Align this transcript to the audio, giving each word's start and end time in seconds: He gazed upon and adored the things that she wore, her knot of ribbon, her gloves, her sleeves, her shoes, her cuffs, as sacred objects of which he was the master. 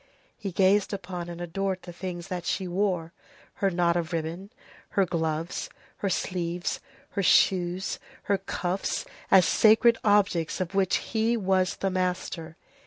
He 0.35 0.51
gazed 0.51 0.93
upon 0.93 1.29
and 1.29 1.39
adored 1.39 1.83
the 1.83 1.93
things 1.93 2.27
that 2.29 2.43
she 2.47 2.67
wore, 2.67 3.13
her 3.61 3.69
knot 3.69 3.95
of 3.95 4.11
ribbon, 4.13 4.49
her 4.97 5.05
gloves, 5.05 5.69
her 5.97 6.09
sleeves, 6.09 6.79
her 7.11 7.21
shoes, 7.21 7.99
her 8.23 8.39
cuffs, 8.39 9.05
as 9.29 9.45
sacred 9.47 9.99
objects 10.03 10.59
of 10.59 10.73
which 10.73 10.95
he 10.95 11.37
was 11.37 11.75
the 11.75 11.91
master. 11.91 12.55